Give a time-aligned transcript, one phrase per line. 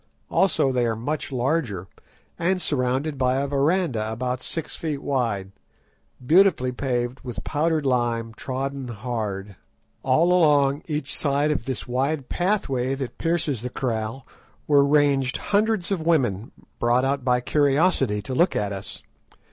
[0.31, 1.87] Also they are much larger,
[2.39, 5.51] and surrounded by a verandah about six feet wide,
[6.25, 9.57] beautifully paved with powdered lime trodden hard.
[10.01, 14.25] All along each side of this wide pathway that pierces the kraal
[14.65, 19.03] were ranged hundreds of women, brought out by curiosity to look at us.